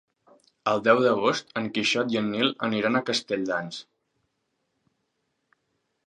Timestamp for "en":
1.59-1.67, 2.21-2.31